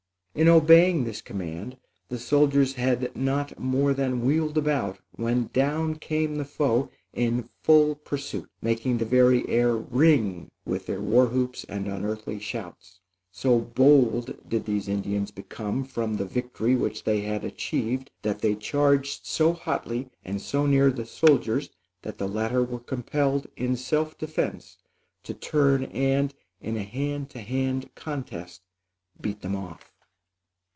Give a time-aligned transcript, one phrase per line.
[0.33, 1.75] In obeying this command,
[2.07, 7.95] the soldiers had not more than wheeled about, when down came the foe in full
[7.95, 13.01] pursuit, making the very air ring with their war whoops and unearthly shouts.
[13.29, 18.55] So bold did these Indians become from the victory which they had achieved, that they
[18.55, 21.69] charged so hotly and so near the soldiers
[22.03, 24.77] that the latter were compelled, in self defence,
[25.23, 28.61] to turn and, in a hand to hand contest,
[29.19, 29.89] beat them off.